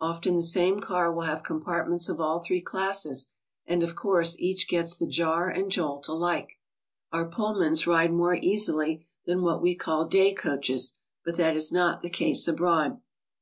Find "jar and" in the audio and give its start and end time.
5.06-5.70